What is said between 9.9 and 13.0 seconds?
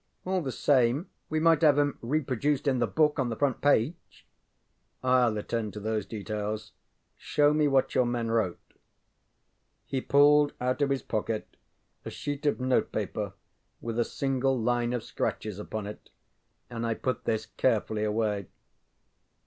pulled out of his pocket a sheet of note